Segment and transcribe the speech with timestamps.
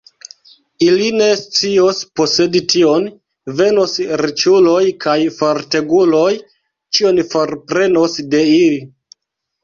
[0.83, 3.03] Ili ne scios posedi tion;
[3.59, 6.31] venos riĉuloj kaj forteguloj,
[6.99, 8.81] ĉion forprenos de ili.